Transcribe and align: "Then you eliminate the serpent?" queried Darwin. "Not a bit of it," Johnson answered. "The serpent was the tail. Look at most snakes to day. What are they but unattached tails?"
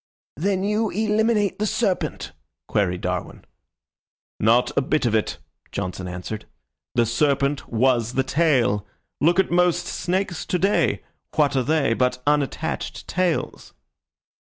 "Then 0.35 0.63
you 0.63 0.89
eliminate 0.89 1.59
the 1.59 1.67
serpent?" 1.67 2.31
queried 2.67 3.01
Darwin. 3.01 3.45
"Not 4.39 4.71
a 4.75 4.81
bit 4.81 5.05
of 5.05 5.13
it," 5.13 5.37
Johnson 5.71 6.07
answered. 6.07 6.45
"The 6.95 7.05
serpent 7.05 7.69
was 7.71 8.13
the 8.13 8.23
tail. 8.23 8.87
Look 9.19 9.39
at 9.39 9.51
most 9.51 9.85
snakes 9.85 10.43
to 10.47 10.57
day. 10.57 11.03
What 11.35 11.55
are 11.55 11.61
they 11.61 11.93
but 11.93 12.19
unattached 12.25 13.07
tails?" 13.07 13.75